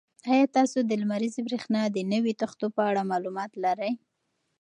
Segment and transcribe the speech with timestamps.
[0.31, 3.91] ایا تاسو د لمریزې برېښنا د نویو تختو په اړه معلومات لرئ؟